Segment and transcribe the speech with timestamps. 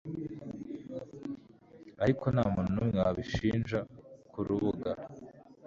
[2.03, 3.79] Ariko ntamuntu numwe wabishinja
[4.31, 4.91] kurubuga